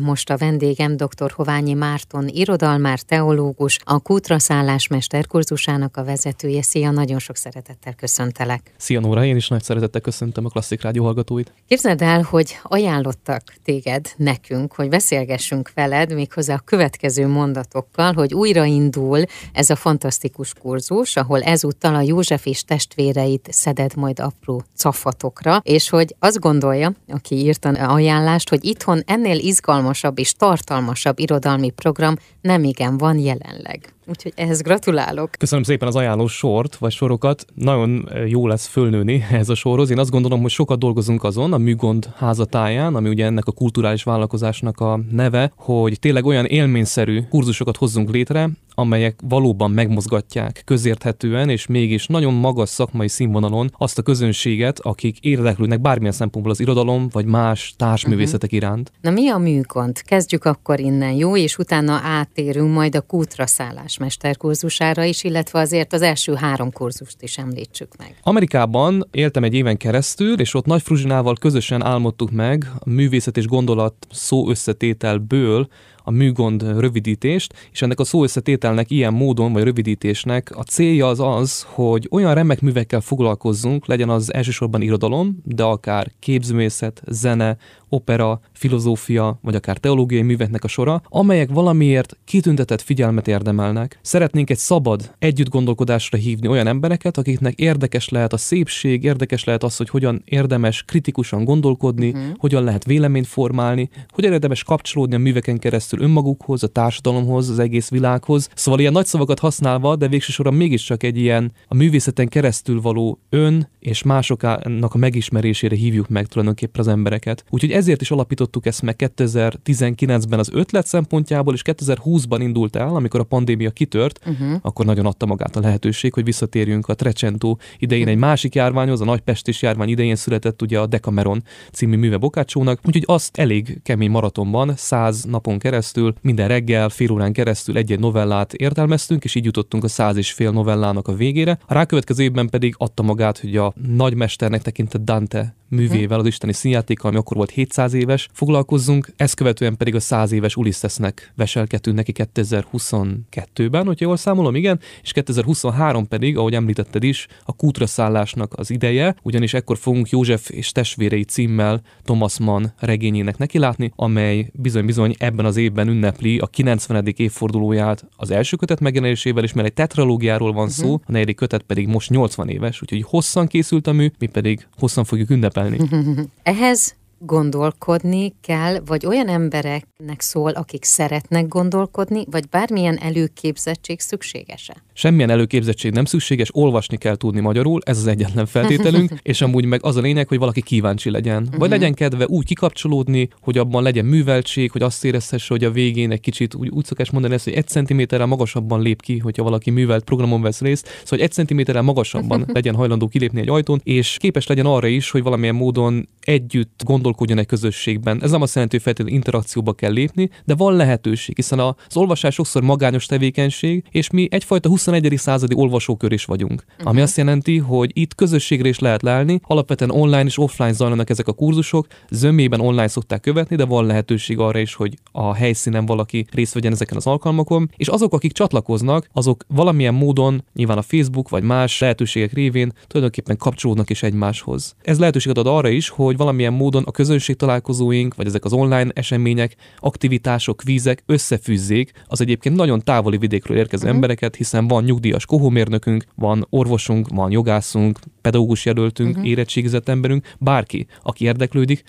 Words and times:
Most 0.00 0.30
a 0.30 0.36
vendégem 0.36 0.96
dr. 0.96 1.30
Hoványi 1.30 1.72
Márton, 1.72 2.28
irodalmár, 2.28 3.00
teológus, 3.00 3.78
a 3.84 3.98
Kútra 3.98 4.38
szállás 4.38 4.86
mesterkurzusának 4.86 5.96
a 5.96 6.04
vezetője. 6.04 6.62
Szia, 6.62 6.90
nagyon 6.90 7.18
sok 7.18 7.36
szeretettel 7.36 7.94
köszöntelek. 7.94 8.74
Szia 8.76 9.00
Nóra, 9.00 9.24
én 9.24 9.36
is 9.36 9.48
nagy 9.48 9.62
szeretettel 9.62 10.00
köszöntöm 10.00 10.44
a 10.44 10.48
Klasszik 10.48 10.82
Rádió 10.82 11.04
hallgatóit. 11.04 11.52
Képzeld 11.68 12.02
el, 12.02 12.22
hogy 12.22 12.58
ajánlottak 12.62 13.42
téged 13.64 14.06
nekünk, 14.16 14.74
hogy 14.74 14.88
beszélgessünk 14.88 15.70
veled, 15.74 16.14
méghozzá 16.14 16.54
a 16.54 16.62
következő 16.64 17.26
mondatokkal, 17.26 18.12
hogy 18.12 18.34
újraindul 18.34 19.22
ez 19.52 19.70
a 19.70 19.76
fantasztikus 19.76 20.52
kurzus, 20.60 21.16
ahol 21.16 21.42
ezúttal 21.42 21.94
a 21.94 22.00
József 22.00 22.46
és 22.46 22.64
testvéreit 22.64 23.48
szeded 23.50 23.96
majd 23.96 24.20
apró 24.20 24.62
cafatokra, 24.76 25.60
és 25.64 25.88
hogy 25.88 26.14
azt 26.18 26.38
gondolja, 26.40 26.92
aki 27.08 27.34
írta 27.34 27.68
ajánlást, 27.68 28.48
hogy 28.48 28.64
itthon 28.64 29.02
ennél 29.06 29.38
izgalmas 29.38 29.89
izgalmasabb 29.90 30.18
és 30.18 30.32
tartalmasabb 30.32 31.18
irodalmi 31.18 31.70
program 31.70 32.14
nem 32.40 32.64
igen 32.64 32.98
van 32.98 33.18
jelenleg. 33.18 33.94
Úgyhogy 34.06 34.32
ehhez 34.36 34.62
gratulálok. 34.62 35.30
Köszönöm 35.38 35.64
szépen 35.64 35.88
az 35.88 35.96
ajánló 35.96 36.26
sort, 36.26 36.76
vagy 36.76 36.92
sorokat. 36.92 37.44
Nagyon 37.54 38.08
jó 38.26 38.46
lesz 38.46 38.66
fölnőni 38.66 39.26
ez 39.30 39.48
a 39.48 39.54
sorhoz. 39.54 39.90
Én 39.90 39.98
azt 39.98 40.10
gondolom, 40.10 40.40
hogy 40.40 40.50
sokat 40.50 40.78
dolgozunk 40.78 41.24
azon, 41.24 41.52
a 41.52 41.58
Műgond 41.58 42.10
házatáján, 42.16 42.94
ami 42.94 43.08
ugye 43.08 43.24
ennek 43.24 43.46
a 43.46 43.52
kulturális 43.52 44.02
vállalkozásnak 44.02 44.80
a 44.80 45.00
neve, 45.10 45.52
hogy 45.56 45.98
tényleg 46.00 46.24
olyan 46.24 46.44
élményszerű 46.44 47.22
kurzusokat 47.28 47.76
hozzunk 47.76 48.10
létre, 48.10 48.48
amelyek 48.80 49.20
valóban 49.28 49.70
megmozgatják 49.70 50.62
közérthetően, 50.64 51.48
és 51.48 51.66
mégis 51.66 52.06
nagyon 52.06 52.34
magas 52.34 52.68
szakmai 52.68 53.08
színvonalon 53.08 53.70
azt 53.78 53.98
a 53.98 54.02
közönséget, 54.02 54.78
akik 54.80 55.18
érdeklődnek 55.20 55.80
bármilyen 55.80 56.12
szempontból 56.12 56.52
az 56.52 56.60
irodalom, 56.60 57.08
vagy 57.12 57.24
más 57.24 57.74
társművészetek 57.76 58.52
uh-huh. 58.52 58.68
iránt. 58.68 58.92
Na 59.00 59.10
mi 59.10 59.28
a 59.28 59.38
műkont? 59.38 60.02
Kezdjük 60.02 60.44
akkor 60.44 60.80
innen, 60.80 61.12
jó? 61.12 61.36
És 61.36 61.58
utána 61.58 62.00
átérünk 62.02 62.74
majd 62.74 62.94
a 62.94 63.00
kútra 63.00 63.46
szállás 63.46 63.98
mesterkurzusára 63.98 65.04
is, 65.04 65.24
illetve 65.24 65.58
azért 65.58 65.92
az 65.92 66.02
első 66.02 66.34
három 66.34 66.72
kurzust 66.72 67.22
is 67.22 67.38
említsük 67.38 67.96
meg. 67.98 68.14
Amerikában 68.22 69.08
éltem 69.10 69.44
egy 69.44 69.54
éven 69.54 69.76
keresztül, 69.76 70.40
és 70.40 70.54
ott 70.54 70.66
Nagy 70.66 70.82
Fruzsinával 70.82 71.34
közösen 71.40 71.84
álmodtuk 71.84 72.30
meg 72.30 72.70
a 72.78 72.88
művészet 72.90 73.36
és 73.36 73.46
gondolat 73.46 73.94
szó 74.10 74.48
összetételből 74.50 75.68
a 76.10 76.12
műgond 76.12 76.78
rövidítést, 76.78 77.54
és 77.72 77.82
ennek 77.82 78.00
a 78.00 78.04
szó 78.04 78.22
összetételnek 78.22 78.90
ilyen 78.90 79.12
módon, 79.12 79.52
vagy 79.52 79.62
rövidítésnek 79.62 80.50
a 80.56 80.62
célja 80.62 81.08
az 81.08 81.20
az, 81.20 81.66
hogy 81.68 82.08
olyan 82.10 82.34
remek 82.34 82.60
művekkel 82.60 83.00
foglalkozzunk, 83.00 83.86
legyen 83.86 84.08
az 84.08 84.32
elsősorban 84.32 84.82
irodalom, 84.82 85.38
de 85.44 85.62
akár 85.62 86.10
képzőmészet, 86.18 87.02
zene, 87.06 87.56
opera, 87.88 88.40
filozófia, 88.52 89.38
vagy 89.42 89.54
akár 89.54 89.76
teológiai 89.76 90.22
műveknek 90.22 90.64
a 90.64 90.68
sora, 90.68 91.02
amelyek 91.08 91.50
valamiért 91.50 92.16
kitüntetett 92.24 92.80
figyelmet 92.80 93.28
érdemelnek. 93.28 93.98
Szeretnénk 94.02 94.50
egy 94.50 94.58
szabad 94.58 95.14
együtt 95.18 95.48
gondolkodásra 95.48 96.18
hívni 96.18 96.48
olyan 96.48 96.66
embereket, 96.66 97.18
akiknek 97.18 97.54
érdekes 97.58 98.08
lehet 98.08 98.32
a 98.32 98.36
szépség, 98.36 99.04
érdekes 99.04 99.44
lehet 99.44 99.62
az, 99.62 99.76
hogy 99.76 99.88
hogyan 99.88 100.22
érdemes 100.24 100.82
kritikusan 100.82 101.44
gondolkodni, 101.44 102.08
uh-huh. 102.08 102.36
hogyan 102.36 102.64
lehet 102.64 102.84
véleményt 102.84 103.26
formálni, 103.26 103.88
hogyan 104.08 104.32
érdemes 104.32 104.64
kapcsolódni 104.64 105.14
a 105.14 105.18
műveken 105.18 105.58
keresztül 105.58 105.99
önmagukhoz, 106.00 106.62
a 106.62 106.66
társadalomhoz, 106.66 107.48
az 107.48 107.58
egész 107.58 107.88
világhoz. 107.90 108.48
Szóval 108.54 108.80
ilyen 108.80 108.92
nagy 108.92 109.06
szavakat 109.06 109.38
használva, 109.38 109.96
de 109.96 110.08
végsősorban 110.08 110.54
mégiscsak 110.54 111.02
egy 111.02 111.16
ilyen 111.16 111.52
a 111.68 111.74
művészeten 111.74 112.28
keresztül 112.28 112.80
való 112.80 113.18
ön 113.28 113.68
és 113.78 114.02
másoknak 114.02 114.94
a 114.94 114.98
megismerésére 114.98 115.76
hívjuk 115.76 116.08
meg 116.08 116.26
tulajdonképpen 116.26 116.80
az 116.80 116.88
embereket. 116.88 117.44
Úgyhogy 117.50 117.70
ezért 117.70 118.00
is 118.00 118.10
alapítottuk 118.10 118.66
ezt 118.66 118.82
meg 118.82 119.12
2019-ben 119.16 120.38
az 120.38 120.50
ötlet 120.52 120.86
szempontjából, 120.86 121.54
és 121.54 121.62
2020-ban 121.64 122.38
indult 122.40 122.76
el, 122.76 122.94
amikor 122.94 123.20
a 123.20 123.24
pandémia 123.24 123.70
kitört, 123.70 124.20
uh-huh. 124.26 124.58
akkor 124.62 124.84
nagyon 124.84 125.06
adta 125.06 125.26
magát 125.26 125.56
a 125.56 125.60
lehetőség, 125.60 126.14
hogy 126.14 126.24
visszatérjünk 126.24 126.88
a 126.88 126.94
Trecento 126.94 127.56
idején 127.78 128.08
egy 128.08 128.16
másik 128.16 128.54
járványhoz, 128.54 129.00
a 129.00 129.04
nagypestis 129.04 129.62
járvány 129.62 129.88
idején 129.88 130.16
született 130.16 130.62
ugye 130.62 130.78
a 130.78 130.86
Decameron 130.86 131.42
című 131.72 131.96
műve 131.96 132.16
Bokácsónak, 132.16 132.80
úgyhogy 132.84 133.04
azt 133.06 133.36
elég 133.36 133.80
kemény 133.82 134.10
maratonban, 134.10 134.72
száz 134.76 135.24
napon 135.24 135.58
keresztül, 135.58 135.88
minden 136.20 136.48
reggel, 136.48 136.88
fél 136.88 137.12
órán 137.12 137.32
keresztül 137.32 137.76
egy-egy 137.76 137.98
novellát 137.98 138.54
értelmeztünk, 138.54 139.24
és 139.24 139.34
így 139.34 139.44
jutottunk 139.44 139.84
a 139.84 139.88
száz 139.88 140.16
és 140.16 140.32
fél 140.32 140.50
novellának 140.50 141.08
a 141.08 141.14
végére. 141.14 141.58
A 141.66 141.74
rákövetkező 141.74 142.22
évben 142.22 142.48
pedig 142.48 142.74
adta 142.78 143.02
magát, 143.02 143.38
hogy 143.38 143.56
a 143.56 143.72
nagymesternek 143.96 144.62
tekintett 144.62 145.04
Dante 145.04 145.54
művével, 145.70 146.18
az 146.18 146.26
isteni 146.26 146.52
színjátékkal, 146.52 147.10
ami 147.10 147.18
akkor 147.18 147.36
volt 147.36 147.50
700 147.50 147.92
éves, 147.94 148.28
foglalkozzunk, 148.32 149.12
ezt 149.16 149.34
követően 149.34 149.76
pedig 149.76 149.94
a 149.94 150.00
100 150.00 150.32
éves 150.32 150.56
Ulisszesznek 150.56 151.32
veselkedünk 151.36 151.96
neki 151.96 152.12
2022-ben, 152.16 153.86
hogyha 153.86 154.04
jól 154.04 154.16
számolom, 154.16 154.54
igen, 154.54 154.80
és 155.02 155.12
2023 155.12 156.08
pedig, 156.08 156.36
ahogy 156.36 156.54
említetted 156.54 157.02
is, 157.02 157.26
a 157.44 157.52
kútra 157.52 157.86
szállásnak 157.86 158.52
az 158.56 158.70
ideje, 158.70 159.14
ugyanis 159.22 159.54
ekkor 159.54 159.78
fogunk 159.78 160.08
József 160.10 160.50
és 160.50 160.72
testvérei 160.72 161.24
címmel 161.24 161.82
Thomas 162.04 162.38
Mann 162.38 162.72
regényének 162.78 163.38
nekilátni, 163.38 163.92
amely 163.96 164.50
bizony-bizony 164.52 165.14
ebben 165.18 165.44
az 165.44 165.56
évben 165.56 165.88
ünnepli 165.88 166.38
a 166.38 166.46
90. 166.46 167.06
évfordulóját 167.16 168.06
az 168.16 168.30
első 168.30 168.56
kötet 168.56 168.80
megjelenésével, 168.80 169.44
és 169.44 169.52
mert 169.52 169.66
egy 169.66 169.74
tetralógiáról 169.74 170.52
van 170.52 170.68
szó, 170.68 170.84
uh-huh. 170.84 171.02
a 171.06 171.12
negyedik 171.12 171.36
kötet 171.36 171.62
pedig 171.62 171.86
most 171.86 172.10
80 172.10 172.48
éves, 172.48 172.82
úgyhogy 172.82 173.02
hosszan 173.02 173.46
készült 173.46 173.86
a 173.86 173.92
mű, 173.92 174.10
mi 174.18 174.26
pedig 174.26 174.66
hosszan 174.78 175.04
fogjuk 175.04 175.30
ünnepelni 175.30 175.59
szerepelni. 175.64 176.28
Ehhez 176.42 176.94
gondolkodni 177.26 178.34
kell, 178.40 178.78
vagy 178.86 179.06
olyan 179.06 179.28
embereknek 179.28 180.20
szól, 180.20 180.50
akik 180.50 180.84
szeretnek 180.84 181.48
gondolkodni, 181.48 182.24
vagy 182.30 182.48
bármilyen 182.48 182.98
előképzettség 182.98 184.00
szükséges-e? 184.00 184.82
Semmilyen 184.92 185.30
előképzettség 185.30 185.92
nem 185.92 186.04
szükséges, 186.04 186.48
olvasni 186.52 186.96
kell 186.96 187.16
tudni 187.16 187.40
magyarul, 187.40 187.80
ez 187.84 187.98
az 187.98 188.06
egyetlen 188.06 188.46
feltételünk, 188.46 189.10
és 189.22 189.40
amúgy 189.40 189.64
meg 189.64 189.84
az 189.84 189.96
a 189.96 190.00
lényeg, 190.00 190.28
hogy 190.28 190.38
valaki 190.38 190.62
kíváncsi 190.62 191.10
legyen. 191.10 191.42
Vagy 191.42 191.52
uh-huh. 191.52 191.68
legyen 191.68 191.94
kedve 191.94 192.26
úgy 192.26 192.44
kikapcsolódni, 192.44 193.28
hogy 193.40 193.58
abban 193.58 193.82
legyen 193.82 194.04
műveltség, 194.04 194.70
hogy 194.70 194.82
azt 194.82 195.04
érezhesse, 195.04 195.46
hogy 195.48 195.64
a 195.64 195.70
végén 195.70 196.10
egy 196.10 196.20
kicsit 196.20 196.54
úgy, 196.54 196.68
úgy 196.68 196.84
szokás 196.84 197.10
mondani 197.10 197.34
ezt, 197.34 197.44
hogy 197.44 197.52
egy 197.52 197.68
centiméterrel 197.68 198.26
magasabban 198.26 198.82
lép 198.82 199.02
ki, 199.02 199.18
hogyha 199.18 199.42
valaki 199.42 199.70
művelt 199.70 200.04
programon 200.04 200.42
vesz 200.42 200.60
részt, 200.60 200.86
szóval 200.86 201.04
hogy 201.08 201.20
egy 201.20 201.32
centiméterrel 201.32 201.82
magasabban 201.82 202.46
legyen 202.52 202.74
hajlandó 202.74 203.08
kilépni 203.08 203.40
egy 203.40 203.48
ajtón, 203.48 203.80
és 203.84 204.16
képes 204.20 204.46
legyen 204.46 204.66
arra 204.66 204.86
is, 204.86 205.10
hogy 205.10 205.22
valamilyen 205.22 205.54
módon 205.54 206.08
együtt 206.20 206.82
gondolkodjon 207.10 207.38
egy 207.38 207.46
közösségben. 207.46 208.22
Ez 208.22 208.30
nem 208.30 208.42
azt 208.42 208.54
jelenti, 208.54 208.76
hogy 208.76 208.84
feltétlenül 208.84 209.18
interakcióba 209.18 209.72
kell 209.72 209.92
lépni, 209.92 210.30
de 210.44 210.54
van 210.54 210.76
lehetőség, 210.76 211.36
hiszen 211.36 211.58
az 211.58 211.96
olvasás 211.96 212.34
sokszor 212.34 212.62
magányos 212.62 213.06
tevékenység, 213.06 213.84
és 213.90 214.10
mi 214.10 214.28
egyfajta 214.30 214.68
21. 214.68 215.14
századi 215.16 215.54
olvasókör 215.54 216.12
is 216.12 216.24
vagyunk. 216.24 216.64
Uh-huh. 216.70 216.88
Ami 216.88 217.00
azt 217.00 217.16
jelenti, 217.16 217.58
hogy 217.58 217.90
itt 217.94 218.14
közösségre 218.14 218.68
is 218.68 218.78
lehet 218.78 219.02
lelni, 219.02 219.40
alapvetően 219.42 219.90
online 219.90 220.24
és 220.24 220.38
offline 220.38 220.72
zajlanak 220.72 221.10
ezek 221.10 221.28
a 221.28 221.32
kurzusok, 221.32 221.86
zömében 222.10 222.60
online 222.60 222.88
szokták 222.88 223.20
követni, 223.20 223.56
de 223.56 223.64
van 223.64 223.86
lehetőség 223.86 224.38
arra 224.38 224.58
is, 224.58 224.74
hogy 224.74 224.98
a 225.12 225.34
helyszínen 225.34 225.86
valaki 225.86 226.26
részt 226.32 226.54
vegyen 226.54 226.72
ezeken 226.72 226.96
az 226.96 227.06
alkalmakon, 227.06 227.70
és 227.76 227.88
azok, 227.88 228.12
akik 228.12 228.32
csatlakoznak, 228.32 229.08
azok 229.12 229.44
valamilyen 229.48 229.94
módon, 229.94 230.44
nyilván 230.54 230.78
a 230.78 230.82
Facebook 230.82 231.28
vagy 231.28 231.42
más 231.42 231.80
lehetőségek 231.80 232.32
révén 232.32 232.72
tulajdonképpen 232.86 233.36
kapcsolódnak 233.36 233.90
is 233.90 234.02
egymáshoz. 234.02 234.74
Ez 234.82 234.98
lehetőséget 234.98 235.38
ad 235.38 235.46
arra 235.46 235.68
is, 235.68 235.88
hogy 235.88 236.16
valamilyen 236.16 236.52
módon 236.52 236.82
a 236.86 236.90
közönség 237.00 237.36
találkozóink, 237.36 238.14
vagy 238.14 238.26
ezek 238.26 238.44
az 238.44 238.52
online 238.52 238.90
események, 238.94 239.56
aktivitások, 239.78 240.62
vízek 240.62 241.02
összefűzzék 241.06 241.92
az 242.06 242.20
egyébként 242.20 242.56
nagyon 242.56 242.80
távoli 242.80 243.18
vidékről 243.18 243.56
érkező 243.56 243.82
uh-huh. 243.82 243.94
embereket, 243.94 244.36
hiszen 244.36 244.68
van 244.68 244.84
nyugdíjas 244.84 245.26
kohómérnökünk, 245.26 246.04
van 246.14 246.46
orvosunk, 246.50 247.08
van 247.08 247.30
jogászunk, 247.30 247.98
pedagógus 248.20 248.64
jelöltünk, 248.64 249.10
uh-huh. 249.10 249.28
érettségizett 249.28 249.88
emberünk, 249.88 250.34
bárki, 250.38 250.86
aki 251.02 251.24
érdeklődik, 251.24 251.82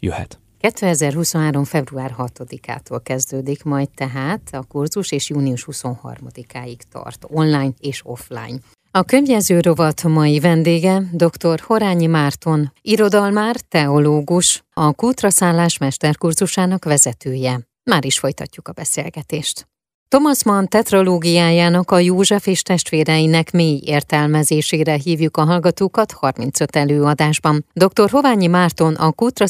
jöhet. 0.00 0.38
2023. 0.60 1.64
február 1.64 2.14
6-ától 2.18 3.00
kezdődik 3.02 3.62
majd 3.62 3.88
tehát 3.94 4.48
a 4.52 4.62
kurzus, 4.68 5.12
és 5.12 5.28
június 5.28 5.66
23-áig 5.70 6.78
tart, 6.90 7.26
online 7.28 7.72
és 7.80 8.00
offline. 8.04 8.60
A 8.96 9.02
könyvjező 9.02 9.60
rovat 9.60 10.02
mai 10.02 10.40
vendége 10.40 11.02
dr. 11.12 11.60
Horányi 11.60 12.06
Márton, 12.06 12.72
irodalmár, 12.80 13.56
teológus, 13.56 14.62
a 14.72 14.92
Kútraszállás 14.92 15.78
mesterkurzusának 15.78 16.84
vezetője. 16.84 17.60
Már 17.82 18.04
is 18.04 18.18
folytatjuk 18.18 18.68
a 18.68 18.72
beszélgetést. 18.72 19.68
Thomas 20.08 20.44
Mann 20.44 20.66
tetralógiájának 20.68 21.90
a 21.90 21.98
József 21.98 22.46
és 22.46 22.62
testvéreinek 22.62 23.50
mély 23.52 23.80
értelmezésére 23.84 24.94
hívjuk 24.94 25.36
a 25.36 25.44
hallgatókat 25.44 26.12
35 26.12 26.76
előadásban. 26.76 27.64
Dr. 27.72 28.10
Hoványi 28.10 28.46
Márton 28.46 28.94
a 28.94 29.12
Kútra 29.12 29.46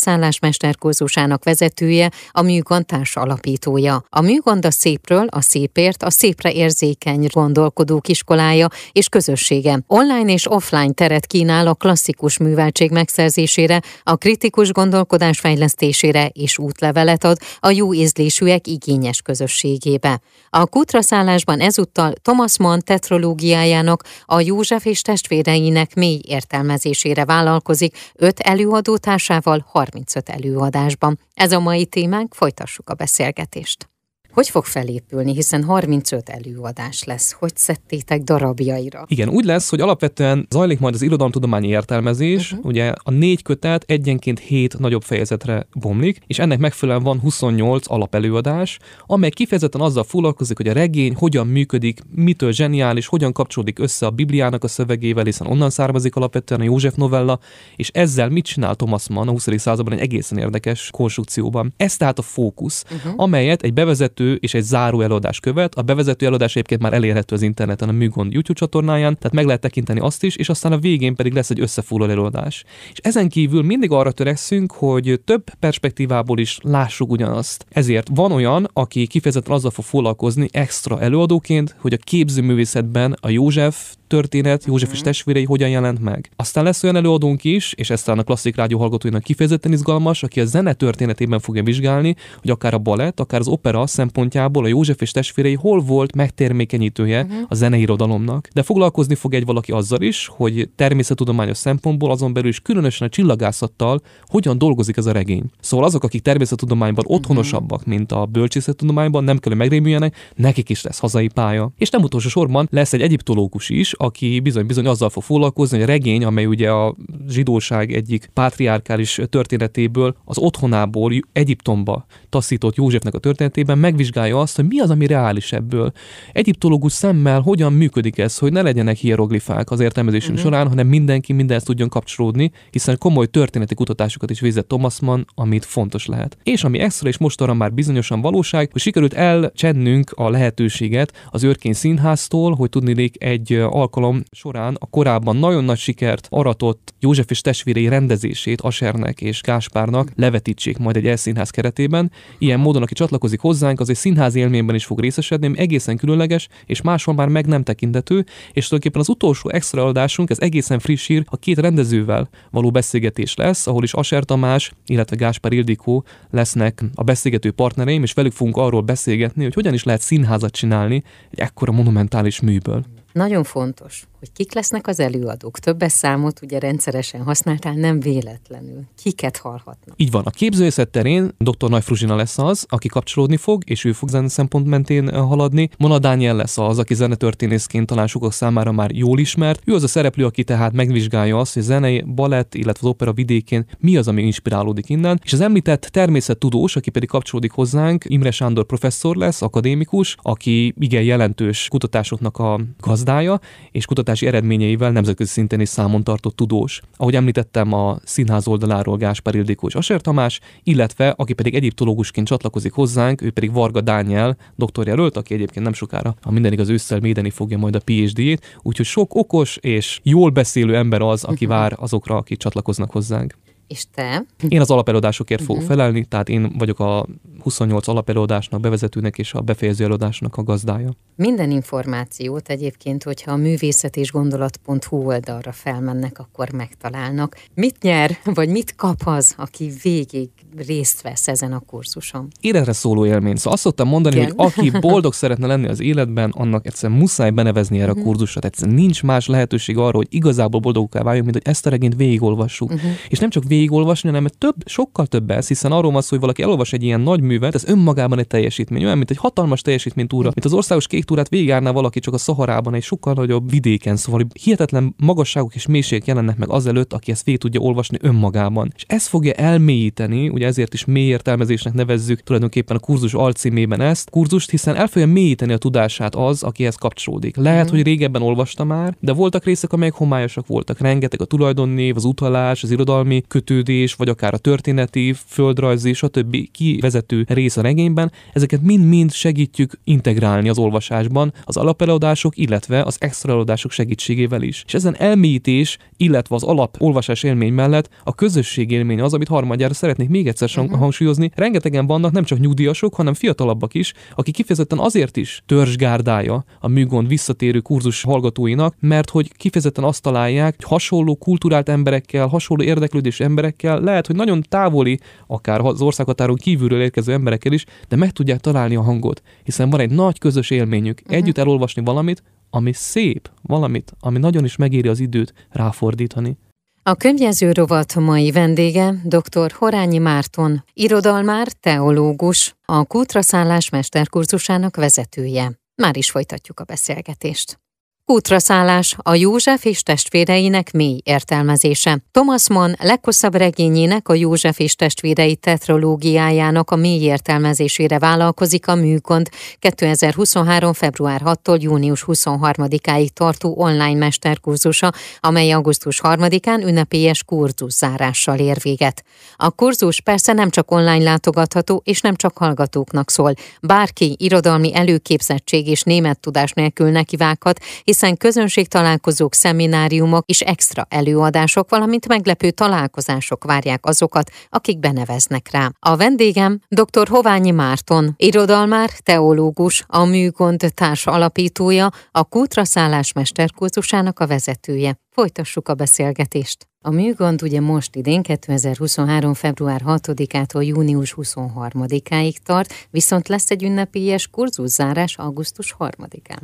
kurzusának 0.78 1.44
vezetője, 1.44 2.10
a 2.30 2.42
műgond 2.42 2.84
alapítója. 3.14 4.04
A 4.08 4.20
műgond 4.20 4.66
a 4.66 4.70
szépről, 4.70 5.26
a 5.30 5.40
szépért, 5.40 6.02
a 6.02 6.10
szépre 6.10 6.52
érzékeny 6.52 7.26
gondolkodók 7.32 8.08
iskolája 8.08 8.68
és 8.92 9.08
közössége. 9.08 9.80
Online 9.86 10.32
és 10.32 10.50
offline 10.50 10.92
teret 10.92 11.26
kínál 11.26 11.66
a 11.66 11.74
klasszikus 11.74 12.38
műveltség 12.38 12.90
megszerzésére, 12.90 13.82
a 14.02 14.16
kritikus 14.16 14.72
gondolkodás 14.72 15.38
fejlesztésére 15.38 16.26
és 16.26 16.58
útlevelet 16.58 17.24
ad 17.24 17.38
a 17.58 17.70
jó 17.70 17.94
ízlésűek 17.94 18.66
igényes 18.66 19.22
közösségébe. 19.22 20.20
A 20.56 20.66
kutraszállásban 20.66 21.60
ezúttal 21.60 22.12
Thomas 22.22 22.58
Mann 22.58 22.80
tetrológiájának, 22.84 24.04
a 24.24 24.40
József 24.40 24.84
és 24.84 25.00
testvéreinek 25.02 25.94
mély 25.94 26.20
értelmezésére 26.26 27.24
vállalkozik 27.24 27.96
öt 28.14 28.40
előadótársával 28.40 29.64
35 29.68 30.28
előadásban. 30.28 31.18
Ez 31.34 31.52
a 31.52 31.60
mai 31.60 31.86
témánk, 31.86 32.34
folytassuk 32.34 32.90
a 32.90 32.94
beszélgetést. 32.94 33.88
Hogy 34.34 34.48
fog 34.48 34.64
felépülni, 34.64 35.32
hiszen 35.32 35.64
35 35.64 36.28
előadás 36.28 37.04
lesz. 37.04 37.32
Hogy 37.32 37.56
szedtétek 37.56 38.22
darabjaira? 38.22 39.04
Igen, 39.08 39.28
úgy 39.28 39.44
lesz, 39.44 39.70
hogy 39.70 39.80
alapvetően 39.80 40.46
zajlik 40.50 40.78
majd 40.78 40.94
az 40.94 41.02
irodalomtudományi 41.02 41.68
értelmezés, 41.68 42.52
uh-huh. 42.52 42.66
ugye 42.66 42.92
a 43.02 43.10
négy 43.10 43.42
kötet 43.42 43.84
egyenként 43.86 44.38
hét 44.38 44.78
nagyobb 44.78 45.02
fejezetre 45.02 45.66
bomlik, 45.74 46.20
és 46.26 46.38
ennek 46.38 46.58
megfelelően 46.58 47.04
van 47.04 47.20
28 47.20 47.90
alapelőadás, 47.90 48.78
amely 49.06 49.30
kifejezetten 49.30 49.80
azzal 49.80 50.04
foglalkozik, 50.04 50.56
hogy 50.56 50.68
a 50.68 50.72
regény 50.72 51.14
hogyan 51.14 51.46
működik, 51.46 52.00
mitől 52.14 52.52
zseniális, 52.52 53.06
hogyan 53.06 53.32
kapcsolódik 53.32 53.78
össze 53.78 54.06
a 54.06 54.10
Bibliának 54.10 54.64
a 54.64 54.68
szövegével, 54.68 55.24
hiszen 55.24 55.46
onnan 55.46 55.70
származik 55.70 56.16
alapvetően 56.16 56.60
a 56.60 56.64
József 56.64 56.94
novella, 56.94 57.38
és 57.76 57.90
ezzel 57.92 58.28
mit 58.28 58.44
csinál 58.44 58.74
Thomas 58.74 59.08
Mann 59.08 59.28
a 59.28 59.30
20. 59.30 59.48
században 59.56 59.94
egy 59.94 60.00
egészen 60.00 60.38
érdekes 60.38 60.90
konstrukcióban. 60.90 61.74
Ez 61.76 61.96
tehát 61.96 62.18
a 62.18 62.22
fókusz, 62.22 62.84
uh-huh. 62.90 63.12
amelyet 63.16 63.62
egy 63.62 63.72
bevezető 63.72 64.23
bevezető 64.24 64.38
és 64.40 64.54
egy 64.54 64.62
záró 64.62 65.00
előadás 65.00 65.40
követ. 65.40 65.74
A 65.74 65.82
bevezető 65.82 66.26
előadás 66.26 66.50
egyébként 66.50 66.80
már 66.80 66.92
elérhető 66.92 67.34
az 67.34 67.42
interneten 67.42 67.88
a 67.88 67.92
Műgond 67.92 68.32
YouTube 68.32 68.58
csatornáján, 68.58 69.18
tehát 69.18 69.32
meg 69.32 69.44
lehet 69.44 69.60
tekinteni 69.60 70.00
azt 70.00 70.24
is, 70.24 70.36
és 70.36 70.48
aztán 70.48 70.72
a 70.72 70.78
végén 70.78 71.14
pedig 71.14 71.32
lesz 71.32 71.50
egy 71.50 71.60
összefoglaló 71.60 72.12
előadás. 72.12 72.64
És 72.92 72.98
ezen 73.02 73.28
kívül 73.28 73.62
mindig 73.62 73.90
arra 73.90 74.12
törekszünk, 74.12 74.72
hogy 74.72 75.20
több 75.24 75.44
perspektívából 75.58 76.38
is 76.38 76.58
lássuk 76.62 77.10
ugyanazt. 77.10 77.66
Ezért 77.70 78.08
van 78.14 78.32
olyan, 78.32 78.68
aki 78.72 79.06
kifejezetten 79.06 79.52
azzal 79.52 79.70
fog 79.70 79.84
foglalkozni 79.84 80.48
extra 80.52 81.00
előadóként, 81.00 81.76
hogy 81.78 81.92
a 81.92 81.96
képzőművészetben 81.96 83.16
a 83.20 83.28
József 83.28 83.94
történet, 84.14 84.64
József 84.64 84.90
és 84.92 84.96
mhm. 84.96 85.04
testvérei 85.04 85.44
hogyan 85.44 85.68
jelent 85.68 86.00
meg. 86.00 86.30
Aztán 86.36 86.64
lesz 86.64 86.82
olyan 86.82 86.96
előadónk 86.96 87.44
is, 87.44 87.72
és 87.72 87.90
ez 87.90 88.02
talán 88.02 88.20
a 88.20 88.22
klasszik 88.22 88.56
rádió 88.56 88.78
hallgatóinak 88.78 89.22
kifejezetten 89.22 89.72
izgalmas, 89.72 90.22
aki 90.22 90.40
a 90.40 90.44
zene 90.44 90.72
történetében 90.72 91.40
fogja 91.40 91.62
vizsgálni, 91.62 92.16
hogy 92.40 92.50
akár 92.50 92.74
a 92.74 92.78
balett, 92.78 93.20
akár 93.20 93.40
az 93.40 93.48
opera 93.48 93.86
szempontjából 93.86 94.64
a 94.64 94.68
József 94.68 95.00
és 95.00 95.10
testvérei 95.10 95.54
hol 95.54 95.80
volt 95.80 96.14
megtermékenyítője 96.14 97.22
uh-huh. 97.22 97.38
a 97.48 97.54
zeneirodalomnak. 97.54 98.48
De 98.52 98.62
foglalkozni 98.62 99.14
fog 99.14 99.34
egy 99.34 99.44
valaki 99.44 99.72
azzal 99.72 100.00
is, 100.00 100.26
hogy 100.26 100.68
természettudományos 100.76 101.58
szempontból 101.58 102.10
azon 102.10 102.32
belül 102.32 102.48
is 102.48 102.60
különösen 102.60 103.06
a 103.06 103.10
csillagászattal 103.10 104.00
hogyan 104.26 104.58
dolgozik 104.58 104.96
ez 104.96 105.06
a 105.06 105.12
regény. 105.12 105.44
Szóval 105.60 105.86
azok, 105.86 106.04
akik 106.04 106.22
természettudományban 106.22 107.04
mhm. 107.06 107.14
otthonosabbak, 107.14 107.84
mint 107.84 108.12
a 108.12 108.26
bölcsészettudományban, 108.26 109.24
nem 109.24 109.38
kell, 109.38 109.54
megrémüljenek, 109.54 110.16
nekik 110.34 110.68
is 110.68 110.82
lesz 110.82 110.98
hazai 110.98 111.28
pálya. 111.28 111.70
És 111.78 111.90
nem 111.90 112.02
utolsó 112.02 112.28
sorban 112.28 112.68
lesz 112.70 112.92
egy 112.92 113.02
egyiptológus 113.02 113.68
is, 113.68 113.92
aki 114.04 114.40
bizony-bizony 114.40 114.86
azzal 114.86 115.10
fog 115.10 115.22
foglalkozni, 115.22 115.76
hogy 115.78 115.88
a 115.88 115.92
regény, 115.92 116.24
amely 116.24 116.46
ugye 116.46 116.70
a 116.70 116.96
zsidóság 117.28 117.92
egyik 117.92 118.30
pátriárkális 118.32 119.20
történetéből, 119.28 120.16
az 120.24 120.38
otthonából 120.38 121.12
Egyiptomba 121.32 122.06
taszított 122.28 122.74
Józsefnek 122.74 123.14
a 123.14 123.18
történetében 123.18 123.78
megvizsgálja 123.78 124.40
azt, 124.40 124.56
hogy 124.56 124.66
mi 124.66 124.80
az, 124.80 124.90
ami 124.90 125.06
reális 125.06 125.52
ebből. 125.52 125.92
Egyiptológus 126.32 126.92
szemmel 126.92 127.40
hogyan 127.40 127.72
működik 127.72 128.18
ez, 128.18 128.38
hogy 128.38 128.52
ne 128.52 128.62
legyenek 128.62 128.96
hieroglifák 128.96 129.70
az 129.70 129.80
értelmezésünk 129.80 130.36
uh-huh. 130.36 130.50
során, 130.50 130.68
hanem 130.68 130.86
mindenki 130.86 131.32
mindenhez 131.32 131.64
tudjon 131.64 131.88
kapcsolódni, 131.88 132.50
hiszen 132.70 132.98
komoly 132.98 133.26
történeti 133.26 133.74
kutatásokat 133.74 134.30
is 134.30 134.40
végzett 134.40 134.68
Thomas 134.68 135.00
Mann, 135.00 135.24
amit 135.34 135.64
fontos 135.64 136.06
lehet. 136.06 136.36
És 136.42 136.64
ami 136.64 136.78
extra 136.78 137.08
és 137.08 137.18
mostanra 137.18 137.54
már 137.54 137.72
bizonyosan 137.72 138.20
valóság, 138.20 138.68
hogy 138.72 138.80
sikerült 138.80 139.12
elcsennünk 139.12 140.10
a 140.14 140.30
lehetőséget 140.30 141.12
az 141.30 141.44
őrkény 141.44 141.72
színháztól, 141.72 142.54
hogy 142.54 142.68
tudnék 142.68 143.24
egy 143.24 143.58
alkalom 143.84 144.22
során 144.30 144.76
a 144.78 144.86
korábban 144.86 145.36
nagyon 145.36 145.64
nagy 145.64 145.78
sikert 145.78 146.26
aratott 146.30 146.94
József 147.00 147.30
és 147.30 147.40
testvérei 147.40 147.88
rendezését 147.88 148.60
Asernek 148.60 149.20
és 149.20 149.40
Gáspárnak 149.40 150.08
levetítsék 150.16 150.78
majd 150.78 150.96
egy 150.96 151.06
elszínház 151.06 151.50
keretében. 151.50 152.10
Ilyen 152.38 152.60
módon, 152.60 152.82
aki 152.82 152.94
csatlakozik 152.94 153.40
hozzánk, 153.40 153.80
az 153.80 153.90
egy 153.90 153.96
színház 153.96 154.34
élményben 154.34 154.74
is 154.74 154.84
fog 154.84 155.00
részesedni, 155.00 155.58
egészen 155.58 155.96
különleges, 155.96 156.48
és 156.66 156.82
máshol 156.82 157.14
már 157.14 157.28
meg 157.28 157.46
nem 157.46 157.62
tekintető, 157.62 158.24
és 158.52 158.66
tulajdonképpen 158.68 159.00
az 159.00 159.08
utolsó 159.08 159.50
extra 159.50 159.84
adásunk, 159.84 160.30
ez 160.30 160.40
egészen 160.40 160.78
friss 160.78 161.06
hír, 161.06 161.24
a 161.26 161.36
két 161.36 161.58
rendezővel 161.58 162.28
való 162.50 162.70
beszélgetés 162.70 163.34
lesz, 163.34 163.66
ahol 163.66 163.82
is 163.82 163.92
Aser 163.92 164.24
Tamás, 164.24 164.72
illetve 164.86 165.16
Gáspár 165.16 165.52
Ildikó 165.52 166.04
lesznek 166.30 166.84
a 166.94 167.02
beszélgető 167.02 167.50
partnereim, 167.50 168.02
és 168.02 168.12
velük 168.12 168.32
fogunk 168.32 168.56
arról 168.56 168.80
beszélgetni, 168.80 169.42
hogy 169.42 169.54
hogyan 169.54 169.74
is 169.74 169.84
lehet 169.84 170.00
színházat 170.00 170.52
csinálni 170.52 171.02
egy 171.30 171.38
ekkora 171.38 171.72
monumentális 171.72 172.40
műből. 172.40 172.93
Nagyon 173.14 173.44
fontos, 173.44 174.06
hogy 174.24 174.32
kik 174.32 174.54
lesznek 174.54 174.86
az 174.86 175.00
előadók. 175.00 175.58
Többes 175.58 175.92
számot 175.92 176.40
ugye 176.42 176.58
rendszeresen 176.58 177.22
használtál, 177.22 177.74
nem 177.74 178.00
véletlenül. 178.00 178.82
Kiket 179.02 179.36
hallhatnak? 179.36 179.94
Így 179.96 180.10
van. 180.10 180.24
A 180.24 180.30
képzőészet 180.30 180.88
terén 180.88 181.34
dr. 181.38 181.68
Nagy 181.68 181.84
Fruzsina 181.84 182.16
lesz 182.16 182.38
az, 182.38 182.66
aki 182.68 182.88
kapcsolódni 182.88 183.36
fog, 183.36 183.62
és 183.66 183.84
ő 183.84 183.92
fog 183.92 184.08
zene 184.08 184.28
szempont 184.28 184.66
mentén 184.66 185.14
haladni. 185.14 185.68
Mona 185.78 185.98
Dániel 185.98 186.36
lesz 186.36 186.58
az, 186.58 186.78
aki 186.78 186.94
zenetörténészként 186.94 187.86
talán 187.86 188.06
sokak 188.06 188.32
számára 188.32 188.72
már 188.72 188.90
jól 188.90 189.18
ismert. 189.18 189.62
Ő 189.64 189.74
az 189.74 189.82
a 189.82 189.88
szereplő, 189.88 190.24
aki 190.24 190.44
tehát 190.44 190.72
megvizsgálja 190.72 191.38
azt, 191.38 191.54
hogy 191.54 191.62
zenei, 191.62 192.02
balett, 192.02 192.54
illetve 192.54 192.86
az 192.86 192.92
opera 192.92 193.12
vidékén 193.12 193.66
mi 193.78 193.96
az, 193.96 194.08
ami 194.08 194.22
inspirálódik 194.22 194.88
innen. 194.88 195.20
És 195.24 195.32
az 195.32 195.40
említett 195.40 195.82
természettudós, 195.82 196.76
aki 196.76 196.90
pedig 196.90 197.08
kapcsolódik 197.08 197.52
hozzánk, 197.52 198.04
Imre 198.08 198.30
Sándor 198.30 198.64
professzor 198.64 199.16
lesz, 199.16 199.42
akadémikus, 199.42 200.16
aki 200.22 200.74
igen 200.78 201.02
jelentős 201.02 201.68
kutatásoknak 201.68 202.38
a 202.38 202.60
gazdája, 202.80 203.40
és 203.70 203.84
kutatás 203.84 204.13
kutatási 204.14 204.36
eredményeivel 204.36 204.90
nemzetközi 204.90 205.30
szinten 205.30 205.60
is 205.60 205.68
számon 205.68 206.04
tartott 206.04 206.36
tudós. 206.36 206.80
Ahogy 206.96 207.14
említettem, 207.14 207.72
a 207.72 207.98
színház 208.04 208.46
oldaláról 208.46 208.96
Gáspár 208.96 209.34
Ildikó 209.34 209.66
és 209.66 209.74
Aser 209.74 210.00
Tamás, 210.00 210.40
illetve 210.62 211.14
aki 211.16 211.32
pedig 211.32 211.54
egyiptológusként 211.54 212.26
csatlakozik 212.26 212.72
hozzánk, 212.72 213.22
ő 213.22 213.30
pedig 213.30 213.52
Varga 213.52 213.80
Dániel, 213.80 214.36
doktorjelölt, 214.56 215.16
aki 215.16 215.34
egyébként 215.34 215.64
nem 215.64 215.74
sokára, 215.74 216.14
a 216.22 216.32
minden 216.32 216.52
igaz 216.52 216.68
ősszel 216.68 217.00
védeni 217.00 217.30
fogja 217.30 217.58
majd 217.58 217.74
a 217.74 217.80
PhD-jét, 217.84 218.58
úgyhogy 218.62 218.86
sok 218.86 219.14
okos 219.14 219.56
és 219.56 220.00
jól 220.02 220.30
beszélő 220.30 220.76
ember 220.76 221.02
az, 221.02 221.24
aki 221.24 221.44
mhm. 221.44 221.54
vár 221.54 221.76
azokra, 221.76 222.16
akik 222.16 222.38
csatlakoznak 222.38 222.90
hozzánk. 222.90 223.34
És 223.66 223.84
te? 223.94 224.24
Én 224.48 224.60
az 224.60 224.70
alapelőadásokért 224.70 225.40
uh-huh. 225.40 225.56
fogok 225.56 225.70
felelni, 225.70 226.04
tehát 226.04 226.28
én 226.28 226.52
vagyok 226.58 226.80
a 226.80 227.06
28 227.42 227.88
alapelőadásnak, 227.88 228.60
bevezetőnek 228.60 229.18
és 229.18 229.32
a 229.34 229.40
befejező 229.40 229.84
előadásnak 229.84 230.36
a 230.36 230.42
gazdája. 230.42 230.90
Minden 231.16 231.50
információt 231.50 232.48
egyébként, 232.48 233.02
hogyha 233.02 233.32
a 233.32 233.36
művészet 233.36 233.96
és 233.96 234.12
gondolat.hu 234.12 234.96
oldalra 234.96 235.52
felmennek, 235.52 236.18
akkor 236.18 236.52
megtalálnak. 236.52 237.36
Mit 237.54 237.82
nyer, 237.82 238.18
vagy 238.24 238.48
mit 238.48 238.74
kap 238.76 239.00
az, 239.04 239.34
aki 239.38 239.72
végig 239.82 240.28
részt 240.56 241.02
vesz 241.02 241.28
ezen 241.28 241.52
a 241.52 241.58
kurzuson? 241.58 242.28
Életre 242.40 242.72
szóló 242.72 243.06
élmény. 243.06 243.36
Szóval 243.36 243.52
azt 243.52 243.62
szoktam 243.62 243.88
mondani, 243.88 244.16
Igen. 244.16 244.32
hogy 244.36 244.52
aki 244.56 244.70
boldog 244.88 245.12
szeretne 245.12 245.46
lenni 245.46 245.68
az 245.68 245.80
életben, 245.80 246.30
annak 246.30 246.66
egyszerűen 246.66 246.98
muszáj 246.98 247.30
benevezni 247.30 247.76
erre 247.76 247.86
uh-huh. 247.86 247.98
a 247.98 248.00
mhm. 248.00 248.10
kurzusra. 248.10 248.40
Egyszerűen 248.40 248.76
nincs 248.76 249.02
más 249.02 249.26
lehetőség 249.26 249.78
arra, 249.78 249.96
hogy 249.96 250.06
igazából 250.10 250.60
boldogká 250.60 251.02
váljunk, 251.02 251.24
mint 251.24 251.42
hogy 251.42 251.52
ezt 251.52 251.66
a 251.66 251.70
regényt 251.70 251.96
végigolvassuk. 251.96 252.70
Uh-huh. 252.70 252.90
És 253.08 253.18
nem 253.18 253.30
csak 253.30 253.44
végigolvasni, 253.54 254.08
hanem 254.08 254.26
több, 254.38 254.54
sokkal 254.64 255.06
több 255.06 255.30
ez, 255.30 255.48
hiszen 255.48 255.72
arról 255.72 255.92
van 255.92 256.02
szó, 256.02 256.08
hogy 256.08 256.20
valaki 256.20 256.42
elolvas 256.42 256.72
egy 256.72 256.82
ilyen 256.82 257.00
nagy 257.00 257.20
művet, 257.20 257.54
ez 257.54 257.64
önmagában 257.64 258.18
egy 258.18 258.26
teljesítmény, 258.26 258.84
olyan, 258.84 258.96
mint 258.96 259.10
egy 259.10 259.16
hatalmas 259.16 259.62
teljesítmény 259.62 260.06
túra, 260.06 260.30
mint 260.34 260.44
az 260.44 260.52
országos 260.52 260.86
kék 260.86 261.04
túrát 261.04 261.28
végigjárná 261.28 261.70
valaki 261.70 262.00
csak 262.00 262.14
a 262.14 262.18
Szaharában, 262.18 262.74
egy 262.74 262.82
sokkal 262.82 263.12
nagyobb 263.12 263.50
vidéken, 263.50 263.96
szóval 263.96 264.26
hihetetlen 264.42 264.94
magasságok 264.96 265.54
és 265.54 265.66
mélységek 265.66 266.06
jelennek 266.06 266.36
meg 266.36 266.50
azelőtt, 266.50 266.92
aki 266.92 267.10
ezt 267.10 267.24
végig 267.24 267.40
tudja 267.40 267.60
olvasni 267.60 267.98
önmagában. 268.00 268.72
És 268.76 268.84
ez 268.86 269.06
fogja 269.06 269.32
elmélyíteni, 269.32 270.28
ugye 270.28 270.46
ezért 270.46 270.74
is 270.74 270.84
mély 270.84 271.06
értelmezésnek 271.06 271.72
nevezzük 271.72 272.22
tulajdonképpen 272.22 272.76
a 272.76 272.80
kurzus 272.80 273.14
alcímében 273.14 273.80
ezt, 273.80 274.10
kurzust, 274.10 274.50
hiszen 274.50 274.76
el 274.76 274.86
fogja 274.86 275.06
mélyíteni 275.06 275.52
a 275.52 275.58
tudását 275.58 276.14
az, 276.14 276.42
akihez 276.42 276.74
kapcsolódik. 276.74 277.36
Lehet, 277.36 277.66
mm. 277.66 277.74
hogy 277.74 277.82
régebben 277.82 278.22
olvasta 278.22 278.64
már, 278.64 278.96
de 279.00 279.12
voltak 279.12 279.44
részek, 279.44 279.72
amelyek 279.72 279.94
homályosak 279.94 280.46
voltak. 280.46 280.78
Rengeteg 280.78 281.20
a 281.20 281.24
tulajdonnév, 281.24 281.96
az 281.96 282.04
utalás, 282.04 282.62
az 282.62 282.70
irodalmi 282.70 283.22
köt 283.28 283.43
kötődés, 283.44 283.94
vagy 283.94 284.08
akár 284.08 284.34
a 284.34 284.38
történeti, 284.38 285.14
földrajzi, 285.26 285.92
stb. 285.92 286.36
kivezető 286.50 287.24
rész 287.28 287.56
a 287.56 287.62
regényben, 287.62 288.12
ezeket 288.32 288.62
mind-mind 288.62 289.12
segítjük 289.12 289.72
integrálni 289.84 290.48
az 290.48 290.58
olvasásban, 290.58 291.32
az 291.44 291.56
alapelőadások, 291.56 292.36
illetve 292.36 292.82
az 292.82 292.96
extra 293.00 293.44
segítségével 293.68 294.42
is. 294.42 294.64
És 294.66 294.74
ezen 294.74 294.96
elmélyítés, 294.96 295.78
illetve 296.04 296.34
az 296.34 296.42
alap 296.42 296.76
olvasás 296.78 297.22
élmény 297.22 297.52
mellett 297.52 297.88
a 298.04 298.14
közösség 298.14 298.70
élmény 298.70 299.00
az, 299.00 299.14
amit 299.14 299.28
harmadjára 299.28 299.74
szeretnék 299.74 300.08
még 300.08 300.26
egyszer 300.26 300.50
uh-huh. 300.56 300.78
hangsúlyozni. 300.78 301.30
Rengetegen 301.34 301.86
vannak, 301.86 302.12
nem 302.12 302.24
csak 302.24 302.38
nyugdíjasok, 302.38 302.94
hanem 302.94 303.14
fiatalabbak 303.14 303.74
is, 303.74 303.92
akik 304.14 304.34
kifejezetten 304.34 304.78
azért 304.78 305.16
is 305.16 305.42
törzsgárdája 305.46 306.44
a 306.60 306.68
műgond 306.68 307.08
visszatérő 307.08 307.60
kurzus 307.60 308.02
hallgatóinak, 308.02 308.74
mert 308.80 309.10
hogy 309.10 309.32
kifejezetten 309.36 309.84
azt 309.84 310.02
találják, 310.02 310.54
hogy 310.56 310.64
hasonló 310.64 311.16
kulturált 311.16 311.68
emberekkel, 311.68 312.26
hasonló 312.26 312.62
érdeklődés 312.62 313.20
emberekkel, 313.20 313.80
lehet, 313.80 314.06
hogy 314.06 314.16
nagyon 314.16 314.42
távoli, 314.48 314.98
akár 315.26 315.60
az 315.60 315.80
országhatáron 315.80 316.36
kívülről 316.36 316.80
érkező 316.80 317.12
emberekkel 317.12 317.52
is, 317.52 317.64
de 317.88 317.96
meg 317.96 318.10
tudják 318.10 318.40
találni 318.40 318.76
a 318.76 318.82
hangot, 318.82 319.22
hiszen 319.42 319.70
van 319.70 319.80
egy 319.80 319.90
nagy 319.90 320.18
közös 320.18 320.50
élményük, 320.50 321.00
uh-huh. 321.00 321.16
együtt 321.16 321.38
elolvasni 321.38 321.82
valamit, 321.84 322.22
ami 322.54 322.72
szép, 322.72 323.30
valamit, 323.42 323.92
ami 324.00 324.18
nagyon 324.18 324.44
is 324.44 324.56
megéri 324.56 324.88
az 324.88 325.00
időt 325.00 325.34
ráfordítani. 325.50 326.36
A 326.82 326.94
könyvjelző 326.94 327.52
rovat 327.52 327.94
mai 327.94 328.30
vendége 328.30 328.94
dr. 329.04 329.52
Horányi 329.52 329.98
Márton, 329.98 330.64
irodalmár, 330.72 331.46
teológus, 331.52 332.54
a 332.64 332.84
Kútraszállás 332.84 333.70
mesterkurzusának 333.70 334.76
vezetője. 334.76 335.52
Már 335.82 335.96
is 335.96 336.10
folytatjuk 336.10 336.60
a 336.60 336.64
beszélgetést. 336.64 337.58
Útraszállás 338.06 338.96
a 339.02 339.14
József 339.14 339.64
és 339.64 339.82
testvéreinek 339.82 340.72
mély 340.72 341.00
értelmezése. 341.04 341.98
Thomas 342.10 342.48
Mann 342.48 342.72
leghosszabb 342.78 343.34
regényének 343.34 344.08
a 344.08 344.14
József 344.14 344.58
és 344.58 344.74
testvérei 344.74 345.36
tetrológiájának 345.36 346.70
a 346.70 346.76
mély 346.76 347.02
értelmezésére 347.02 347.98
vállalkozik 347.98 348.68
a 348.68 348.74
műkont 348.74 349.30
2023. 349.58 350.72
február 350.72 351.22
6-tól 351.24 351.60
június 351.60 352.04
23-áig 352.06 353.08
tartó 353.08 353.54
online 353.56 353.98
mesterkurzusa, 353.98 354.92
amely 355.20 355.52
augusztus 355.52 356.00
3-án 356.02 356.66
ünnepélyes 356.66 357.24
zárással 357.66 358.38
ér 358.38 358.56
véget. 358.62 359.04
A 359.36 359.50
kurzus 359.50 360.00
persze 360.00 360.32
nem 360.32 360.50
csak 360.50 360.70
online 360.70 361.04
látogatható 361.04 361.82
és 361.84 362.00
nem 362.00 362.16
csak 362.16 362.38
hallgatóknak 362.38 363.10
szól. 363.10 363.34
Bárki 363.60 364.16
irodalmi 364.18 364.74
előképzettség 364.74 365.66
és 365.68 365.82
német 365.82 366.20
tudás 366.20 366.52
nélkül 366.52 366.90
nekivághat, 366.90 367.60
hiszen 367.94 368.16
közönségtalálkozók, 368.16 369.34
szemináriumok 369.34 370.24
és 370.26 370.40
extra 370.40 370.86
előadások, 370.88 371.70
valamint 371.70 372.08
meglepő 372.08 372.50
találkozások 372.50 373.44
várják 373.44 373.86
azokat, 373.86 374.30
akik 374.48 374.78
beneveznek 374.78 375.50
rá. 375.50 375.70
A 375.78 375.96
vendégem 375.96 376.60
dr. 376.68 377.08
Hoványi 377.08 377.50
Márton, 377.50 378.14
irodalmár, 378.16 378.90
teológus, 379.02 379.84
a 379.86 380.04
Műgond 380.04 380.64
társ 380.74 381.06
alapítója, 381.06 381.90
a 382.10 382.24
Kútraszállás 382.24 383.12
mesterkurzusának 383.12 384.20
a 384.20 384.26
vezetője. 384.26 384.98
Folytassuk 385.10 385.68
a 385.68 385.74
beszélgetést. 385.74 386.68
A 386.80 386.90
műgond 386.90 387.42
ugye 387.42 387.60
most 387.60 387.96
idén 387.96 388.22
2023. 388.22 389.34
február 389.34 389.82
6-ától 389.86 390.66
június 390.66 391.14
23-áig 391.16 392.36
tart, 392.44 392.72
viszont 392.90 393.28
lesz 393.28 393.50
egy 393.50 393.62
ünnepélyes 393.62 394.28
kurzuszárás 394.28 395.16
augusztus 395.16 395.74
3-án. 395.78 396.40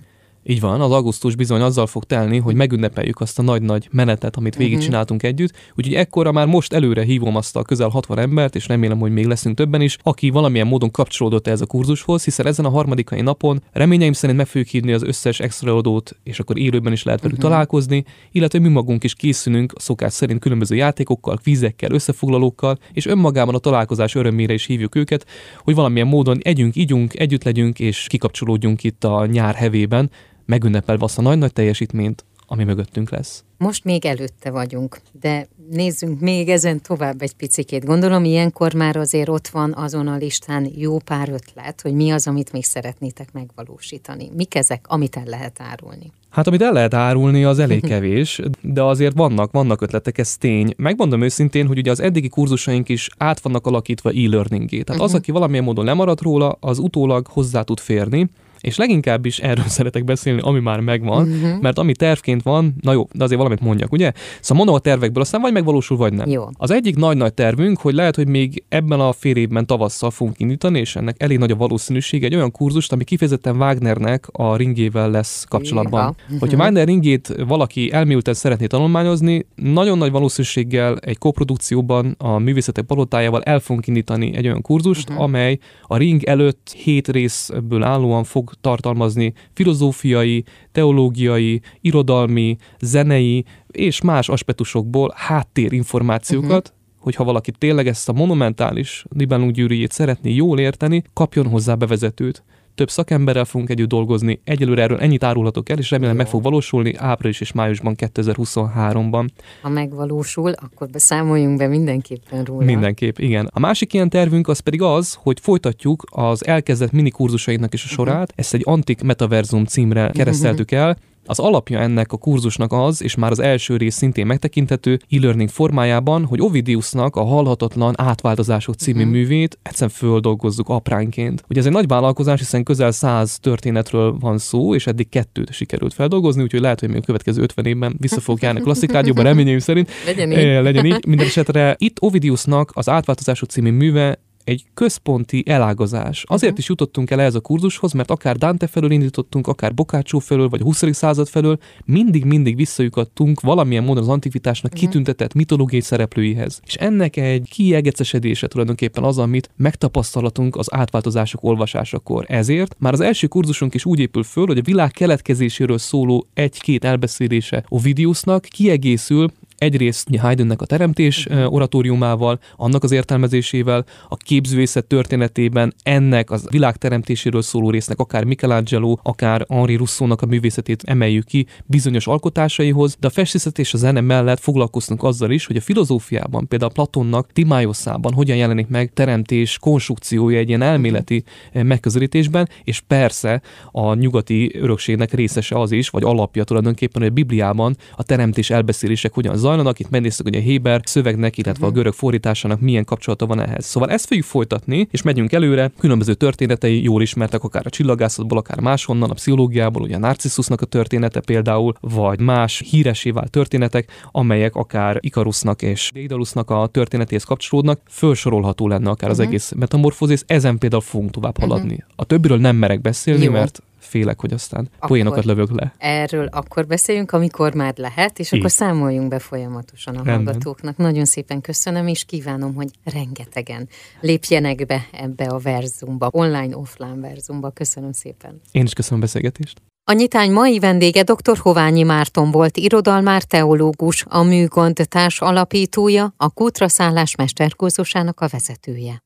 Így 0.51 0.61
van, 0.61 0.81
az 0.81 0.91
augusztus 0.91 1.35
bizony 1.35 1.61
azzal 1.61 1.87
fog 1.87 2.05
telni, 2.05 2.39
hogy 2.39 2.55
megünnepeljük 2.55 3.21
azt 3.21 3.39
a 3.39 3.43
nagy-nagy 3.43 3.89
menetet, 3.91 4.37
amit 4.37 4.57
végigcsináltunk 4.57 5.23
uh-huh. 5.23 5.37
együtt. 5.37 5.55
Úgyhogy 5.77 5.95
ekkora 5.95 6.33
már 6.33 6.47
most 6.47 6.73
előre 6.73 7.03
hívom 7.03 7.37
azt 7.37 7.57
a 7.57 7.63
közel 7.63 7.89
60 7.89 8.19
embert, 8.19 8.55
és 8.55 8.69
remélem, 8.69 8.99
hogy 8.99 9.13
még 9.13 9.27
leszünk 9.27 9.57
többen 9.57 9.81
is, 9.81 9.97
aki 10.03 10.31
valamilyen 10.31 10.67
módon 10.67 10.91
kapcsolódott 10.91 11.47
ez 11.47 11.61
a 11.61 11.67
kurzushoz, 11.67 12.25
hiszen 12.25 12.47
ezen 12.47 12.65
a 12.65 12.71
harmadikai 12.71 13.21
napon 13.21 13.63
reményeim 13.73 14.13
szerint 14.13 14.39
meg 14.39 14.47
fogjuk 14.47 14.69
hívni 14.69 14.93
az 14.93 15.03
összes 15.03 15.41
extraadót, 15.41 16.17
és 16.23 16.39
akkor 16.39 16.59
élőben 16.59 16.93
is 16.93 17.03
lehet 17.03 17.21
velük 17.21 17.37
uh-huh. 17.37 17.51
találkozni, 17.51 18.05
illetve 18.33 18.59
mi 18.59 18.69
magunk 18.69 19.05
is 19.05 19.15
készülünk 19.15 19.73
a 19.75 19.81
szokás 19.81 20.13
szerint 20.13 20.41
különböző 20.41 20.75
játékokkal, 20.75 21.37
kvízekkel, 21.37 21.93
összefoglalókkal, 21.93 22.79
és 22.93 23.07
önmagában 23.07 23.55
a 23.55 23.59
találkozás 23.59 24.15
örömére 24.15 24.53
is 24.53 24.67
hívjuk 24.67 24.95
őket, 24.95 25.27
hogy 25.65 25.75
valamilyen 25.75 26.07
módon 26.07 26.39
együnk, 26.43 26.77
ígyunk, 26.77 27.19
együtt 27.19 27.45
legyünk, 27.45 27.79
és 27.79 28.07
kikapcsolódjunk 28.09 28.85
itt 28.85 29.05
a 29.05 29.27
nyár 29.27 29.55
hevében, 29.55 30.11
megünnepelve 30.51 31.05
azt 31.05 31.19
a 31.19 31.23
nagy-nagy 31.23 31.53
teljesítményt, 31.53 32.25
ami 32.47 32.65
mögöttünk 32.65 33.11
lesz. 33.11 33.45
Most 33.59 33.85
még 33.85 34.05
előtte 34.05 34.51
vagyunk, 34.51 35.01
de 35.21 35.49
nézzünk 35.71 36.21
még 36.21 36.49
ezen 36.49 36.83
tovább 36.83 37.23
egy 37.23 37.35
picikét. 37.35 37.85
Gondolom, 37.85 38.25
ilyenkor 38.25 38.75
már 38.75 38.97
azért 38.97 39.29
ott 39.29 39.49
van 39.49 39.75
azon 39.77 40.07
a 40.07 40.17
listán 40.17 40.71
jó 40.77 40.99
pár 40.99 41.29
ötlet, 41.29 41.81
hogy 41.81 41.95
mi 41.95 42.11
az, 42.11 42.27
amit 42.27 42.53
még 42.53 42.65
szeretnétek 42.65 43.33
megvalósítani. 43.33 44.31
Mik 44.37 44.55
ezek, 44.55 44.85
amit 44.89 45.17
el 45.17 45.25
lehet 45.27 45.61
árulni? 45.61 46.13
Hát 46.31 46.47
amit 46.47 46.63
el 46.63 46.73
lehet 46.73 46.95
árulni, 46.95 47.45
az 47.45 47.59
elég 47.59 47.87
kevés, 47.93 48.41
de 48.61 48.83
azért 48.83 49.17
vannak, 49.17 49.53
vannak 49.53 49.81
ötletek, 49.81 50.19
ez 50.19 50.37
tény. 50.37 50.75
Megmondom 50.77 51.23
őszintén, 51.23 51.67
hogy 51.67 51.79
ugye 51.79 51.91
az 51.91 52.01
eddigi 52.01 52.29
kurzusaink 52.29 52.89
is 52.89 53.09
át 53.19 53.41
vannak 53.41 53.67
alakítva 53.67 54.11
e-learningé. 54.11 54.83
Tehát 54.83 54.89
uh-huh. 54.89 55.05
az, 55.05 55.15
aki 55.15 55.31
valamilyen 55.31 55.65
módon 55.65 55.85
lemaradt 55.85 56.21
róla, 56.21 56.57
az 56.61 56.79
utólag 56.79 57.27
hozzá 57.27 57.63
tud 57.63 57.79
férni, 57.79 58.29
és 58.61 58.77
leginkább 58.77 59.27
is 59.27 59.39
erről 59.39 59.69
szeretek 59.79 60.05
beszélni, 60.05 60.41
ami 60.43 60.61
már 60.61 60.81
megvan, 60.81 61.29
uh-huh. 61.29 61.61
mert 61.61 61.79
ami 61.79 61.95
tervként 61.95 62.43
van, 62.43 62.75
na 62.81 62.93
jó, 62.93 63.09
de 63.13 63.25
azért 63.25 63.39
valamit 63.39 63.61
mondjak, 63.61 63.93
ugye? 63.93 64.13
Szóval 64.41 64.57
mondom 64.57 64.75
a 64.75 64.79
tervekből, 64.79 65.23
aztán 65.23 65.41
vagy 65.41 65.53
megvalósul, 65.53 65.97
vagy 65.97 66.13
nem. 66.13 66.29
Jó. 66.29 66.45
Az 66.53 66.71
egyik 66.71 66.97
nagy-nagy 66.97 67.35
tervünk, 67.35 67.81
hogy 67.81 67.95
lehet, 67.95 68.17
hogy 68.17 68.29
még 68.29 68.65
ebben 68.69 69.01
a 69.01 69.13
fél 69.13 69.37
évben 69.37 69.67
tavasszal 69.67 70.11
fogunk 70.11 70.41
indítani, 70.41 70.79
és 70.79 70.97
ennek 70.97 71.23
elég 71.23 71.39
nagy 71.39 71.51
a 71.51 71.57
valószínűség 71.57 72.25
egy 72.25 72.35
olyan 72.35 72.51
kurzust, 72.51 72.93
ami 72.93 73.05
kifejezetten 73.05 73.57
Wagnernek 73.57 74.27
a 74.33 74.57
ringével 74.57 75.11
lesz 75.11 75.45
kapcsolatban. 75.49 76.17
Uh-huh. 76.25 76.39
Hogyha 76.39 76.57
Wagner 76.57 76.87
ringét 76.87 77.35
valaki 77.47 77.93
elmélyülten 77.93 78.35
szeretné 78.35 78.67
tanulmányozni, 78.67 79.47
nagyon 79.55 79.99
nagy 79.99 80.11
valószínűséggel 80.11 80.97
egy 80.97 81.19
koprodukcióban 81.19 82.15
a 82.19 82.39
művészetek 82.39 82.85
palotájával 82.85 83.43
el 83.43 83.59
fogunk 83.59 83.87
indítani 83.87 84.37
egy 84.37 84.47
olyan 84.47 84.63
kurzust, 84.63 85.09
uh-huh. 85.09 85.25
amely 85.25 85.59
a 85.83 85.97
ring 85.97 86.23
előtt 86.23 86.75
hét 86.77 87.09
részből 87.09 87.83
állóan 87.83 88.25
fog 88.25 88.50
tartalmazni 88.61 89.33
filozófiai, 89.53 90.45
teológiai, 90.73 91.61
irodalmi, 91.81 92.57
zenei 92.81 93.45
és 93.67 94.01
más 94.01 94.29
aspektusokból 94.29 95.13
háttérinformációkat, 95.17 96.49
uh-huh 96.69 96.79
hogyha 97.01 97.25
valaki 97.25 97.51
tényleg 97.51 97.87
ezt 97.87 98.09
a 98.09 98.13
monumentális 98.13 99.05
Nibelung 99.09 99.53
gyűrűjét 99.53 99.93
szeretné 99.93 100.35
jól 100.35 100.59
érteni, 100.59 101.03
kapjon 101.13 101.47
hozzá 101.47 101.75
bevezetőt 101.75 102.43
több 102.81 102.91
szakemberrel 102.91 103.45
fogunk 103.45 103.71
együtt 103.71 103.89
dolgozni. 103.89 104.41
Egyelőre 104.45 104.83
erről 104.83 104.99
ennyit 104.99 105.25
árulhatok 105.25 105.69
el, 105.69 105.79
és 105.79 105.91
remélem 105.91 106.13
Jó. 106.15 106.21
meg 106.21 106.29
fog 106.29 106.43
valósulni 106.43 106.95
április 106.97 107.41
és 107.41 107.53
májusban 107.53 107.95
2023-ban. 107.99 109.29
Ha 109.63 109.69
megvalósul, 109.69 110.53
akkor 110.53 110.89
beszámoljunk 110.89 111.59
be 111.59 111.67
mindenképpen 111.67 112.45
róla. 112.45 112.65
Mindenképp, 112.65 113.19
igen. 113.19 113.49
A 113.53 113.59
másik 113.59 113.93
ilyen 113.93 114.09
tervünk 114.09 114.49
az 114.49 114.59
pedig 114.59 114.83
az, 114.83 115.15
hogy 115.15 115.41
folytatjuk 115.41 116.05
az 116.11 116.47
elkezdett 116.47 116.93
mini 116.93 117.11
kurzusainknak 117.11 117.75
is 117.75 117.85
a 117.85 117.89
sorát. 117.89 118.15
Uh-huh. 118.15 118.35
Ezt 118.35 118.55
egy 118.55 118.63
Antik 118.65 119.03
Metaverzum 119.03 119.65
címre 119.65 120.11
kereszteltük 120.15 120.71
el. 120.71 120.97
Az 121.27 121.39
alapja 121.39 121.79
ennek 121.79 122.13
a 122.13 122.17
kurzusnak 122.17 122.73
az, 122.73 123.03
és 123.03 123.15
már 123.15 123.31
az 123.31 123.39
első 123.39 123.77
rész 123.77 123.95
szintén 123.95 124.27
megtekinthető, 124.27 124.99
e-learning 125.11 125.49
formájában, 125.49 126.25
hogy 126.25 126.41
Ovidiusnak 126.41 127.17
a 127.17 127.25
Halhatatlan 127.25 127.95
Átváltozások 127.97 128.75
című 128.75 128.99
uh-huh. 128.99 129.15
művét 129.15 129.59
egyszerűen 129.63 129.97
földolgozzuk 129.97 130.69
apránként. 130.69 131.45
Ugye 131.49 131.61
ez 131.61 131.67
egy 131.67 131.73
nagy 131.73 131.87
vállalkozás, 131.87 132.39
hiszen 132.39 132.63
közel 132.63 132.91
száz 132.91 133.39
történetről 133.39 134.17
van 134.19 134.39
szó, 134.39 134.75
és 134.75 134.87
eddig 134.87 135.09
kettőt 135.09 135.53
sikerült 135.53 135.95
feldolgozni, 135.95 136.43
úgyhogy 136.43 136.61
lehet, 136.61 136.81
hogy 136.81 136.89
még 136.89 136.99
a 136.99 137.05
következő 137.05 137.43
50 137.43 137.67
évben 137.67 137.95
vissza 137.99 138.21
fog 138.21 138.43
járni 138.43 138.61
a 138.61 138.63
klasszik 138.63 138.93
rádióban, 138.93 139.25
reményeim 139.25 139.59
szerint. 139.59 139.91
Legyen 140.07 140.31
így. 140.33 140.39
E, 140.39 140.61
legyen 140.61 140.85
így. 140.85 141.07
Minden 141.07 141.27
esetre 141.27 141.75
itt 141.79 141.97
Ovidiusnak 142.01 142.71
az 142.75 142.89
Átváltozások 142.89 143.49
című 143.49 143.71
műve 143.71 144.19
egy 144.51 144.65
központi 144.75 145.43
elágazás. 145.47 146.25
Azért 146.27 146.43
uh-huh. 146.43 146.59
is 146.59 146.69
jutottunk 146.69 147.11
el 147.11 147.21
ehhez 147.21 147.35
a 147.35 147.41
kurzushoz, 147.41 147.93
mert 147.93 148.11
akár 148.11 148.37
Dante 148.37 148.67
felől 148.67 148.91
indítottunk, 148.91 149.47
akár 149.47 149.75
Boccaccio 149.75 150.19
felől, 150.19 150.49
vagy 150.49 150.61
a 150.61 150.65
20. 150.65 150.85
század 150.93 151.29
felől, 151.29 151.59
mindig-mindig 151.85 152.57
visszajukadtunk 152.57 153.41
valamilyen 153.41 153.85
módon 153.85 154.03
az 154.03 154.09
antikvitásnak 154.09 154.73
uh-huh. 154.73 154.89
kitüntetett 154.89 155.35
mitológiai 155.35 155.81
szereplőihez. 155.81 156.61
És 156.67 156.75
ennek 156.75 157.17
egy 157.17 157.49
kiegecesedése 157.51 158.47
tulajdonképpen 158.47 159.05
az, 159.05 159.19
amit 159.19 159.51
megtapasztalatunk 159.57 160.57
az 160.57 160.75
átváltozások 160.75 161.45
olvasásakor. 161.45 162.25
Ezért 162.29 162.77
már 162.79 162.93
az 162.93 163.01
első 163.01 163.27
kurzusunk 163.27 163.75
is 163.75 163.85
úgy 163.85 163.99
épül 163.99 164.23
föl, 164.23 164.47
hogy 164.47 164.59
a 164.59 164.63
világ 164.63 164.91
keletkezéséről 164.91 165.79
szóló 165.79 166.27
egy-két 166.35 166.85
elbeszélése 166.85 167.65
Ovidiusnak 167.69 168.43
kiegészül 168.43 169.31
Egyrészt 169.61 170.17
Haydnnek 170.17 170.61
a 170.61 170.67
teremtés 170.67 171.27
oratóriumával, 171.47 172.39
annak 172.57 172.85
az 172.85 172.91
értelmezésével, 172.91 173.85
a 174.09 174.17
képzőészet 174.17 174.85
történetében 174.85 175.75
ennek 175.83 176.31
az 176.31 176.47
világ 176.51 176.77
teremtéséről 176.77 177.43
szóló 177.43 177.71
résznek 177.71 177.99
akár 177.99 178.25
Michelangelo, 178.25 178.97
akár 179.03 179.47
Henri 179.49 179.75
Rousseau-nak 179.75 180.23
a 180.23 180.27
művészetét 180.27 180.83
emeljük 180.83 181.25
ki 181.25 181.47
bizonyos 181.67 182.07
alkotásaihoz, 182.07 182.97
de 183.01 183.07
a 183.07 183.11
festészet 183.11 183.59
és 183.59 183.75
a 183.75 183.77
zene 183.77 184.01
mellett 184.01 184.41
foglalkoztunk 184.41 185.03
azzal 185.03 185.31
is, 185.31 185.47
hogy 185.47 185.57
a 185.57 185.61
filozófiában, 185.61 186.49
például 186.49 186.73
Platonnak 186.73 187.33
Timáoszában 187.33 188.13
hogyan 188.13 188.37
jelenik 188.37 188.69
meg 188.69 188.93
teremtés 188.93 189.59
konstrukciója 189.59 190.39
egy 190.39 190.49
ilyen 190.49 190.63
elméleti 190.63 191.25
megközelítésben, 191.53 192.49
és 192.65 192.81
persze 192.81 193.43
a 193.73 193.95
nyugati 193.95 194.59
örökségnek 194.59 195.13
részese 195.13 195.59
az 195.59 195.73
is, 195.73 195.89
vagy 195.89 196.05
alapja 196.05 196.45
tulajdonképpen, 196.45 197.03
hogy 197.03 197.11
a 197.11 197.15
Bibliában 197.15 197.77
a 197.97 198.03
teremtés 198.03 198.51
elbeszélések 198.51 199.15
hogyan 199.15 199.37
zajlanak. 199.37 199.49
Itt 199.59 199.91
megnéztük, 199.91 200.27
hogy 200.27 200.37
a 200.37 200.41
Héber 200.41 200.81
szövegnek, 200.85 201.39
illetve 201.39 201.65
a 201.65 201.69
mhm. 201.69 201.77
görög 201.77 201.93
fordításának 201.93 202.61
milyen 202.61 202.85
kapcsolata 202.85 203.27
van 203.27 203.41
ehhez. 203.41 203.65
Szóval 203.65 203.91
ezt 203.91 204.07
fogjuk 204.07 204.27
folytatni, 204.27 204.89
és 204.91 205.03
megyünk 205.03 205.33
előre. 205.33 205.71
Különböző 205.79 206.15
történetei 206.15 206.83
jól 206.83 207.03
ismertek, 207.03 207.43
akár 207.43 207.67
a 207.67 207.71
csillagászatból, 207.71 208.39
akár 208.39 208.61
máshonnan, 208.61 209.11
a 209.11 209.15
pszichológiából, 209.15 209.83
ugye 209.83 209.97
a 209.97 209.99
Narcisszusnak 209.99 210.61
a 210.61 210.67
története 210.67 211.21
például, 211.21 211.75
vagy 211.81 212.21
más 212.21 212.63
híresé 212.71 213.11
vált 213.11 213.31
történetek, 213.31 213.91
amelyek 214.11 214.55
akár 214.55 214.99
Ikarusznak 215.01 215.63
és 215.63 215.91
Dédalusznak 215.95 216.51
a 216.51 216.69
történetéhez 216.73 217.25
kapcsolódnak, 217.25 217.81
felsorolható 217.87 218.69
lenne 218.69 218.91
akár 218.91 219.11
uh-huh. 219.11 219.11
az 219.11 219.19
mhm. 219.19 219.27
egész 219.27 219.53
metamorfózis, 219.57 220.23
ezen 220.27 220.59
például 220.59 220.83
fogunk 220.83 221.11
tovább 221.11 221.37
uh-huh. 221.37 221.49
haladni. 221.51 221.85
A 221.97 222.05
többiről 222.05 222.39
nem 222.39 222.57
merek 222.57 222.81
beszélni, 222.81 223.25
Jó. 223.25 223.33
mert 223.33 223.63
félek, 223.91 224.21
hogy 224.21 224.33
aztán 224.33 224.69
akkor 224.77 224.89
poénokat 224.89 225.25
lövök 225.25 225.51
le. 225.51 225.75
Erről 225.79 226.27
akkor 226.27 226.67
beszéljünk, 226.67 227.13
amikor 227.13 227.55
már 227.55 227.75
lehet, 227.77 228.19
és 228.19 228.33
Így. 228.33 228.39
akkor 228.39 228.51
számoljunk 228.51 229.09
be 229.09 229.19
folyamatosan 229.19 229.95
a 229.95 230.03
Rendben. 230.03 230.25
hallgatóknak. 230.25 230.77
Nagyon 230.77 231.05
szépen 231.05 231.41
köszönöm, 231.41 231.87
és 231.87 232.05
kívánom, 232.05 232.55
hogy 232.55 232.69
rengetegen 232.85 233.69
lépjenek 234.01 234.67
be 234.67 234.87
ebbe 234.93 235.25
a 235.25 235.39
verzumba, 235.39 236.09
online-offline 236.13 237.01
verzumba. 237.01 237.51
Köszönöm 237.51 237.93
szépen. 237.93 238.41
Én 238.53 238.65
is 238.65 238.73
köszönöm 238.73 238.99
a 238.99 239.03
beszélgetést. 239.03 239.63
A 239.91 239.93
nyitány 239.93 240.33
mai 240.33 240.59
vendége 240.59 241.03
dr. 241.03 241.39
Hoványi 241.39 241.83
Márton 241.83 242.31
volt, 242.31 242.57
irodalmár, 242.57 243.23
teológus, 243.23 244.05
a 244.09 244.23
műgond 244.23 244.87
társ 244.89 245.21
alapítója, 245.21 246.15
a 246.17 246.31
Kútra 246.31 246.69
szállás 246.69 247.15
mesterkurzusának 247.15 248.21
a 248.21 248.29
vezetője. 248.29 249.03